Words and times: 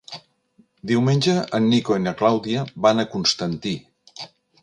Diumenge 0.91 1.33
en 1.59 1.67
Nico 1.73 1.99
i 1.99 2.01
na 2.07 2.15
Clàudia 2.21 2.65
van 2.87 3.03
a 3.03 3.07
Constantí. 3.13 3.77